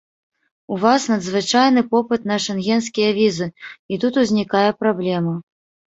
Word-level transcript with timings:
У 0.75 0.77
вас 0.83 1.01
надзвычайны 1.11 1.83
попыт 1.91 2.25
на 2.31 2.37
шэнгенскія 2.45 3.11
візы, 3.21 3.47
і 3.95 4.01
тут 4.05 4.13
узнікае 4.23 4.69
праблема. 4.81 5.35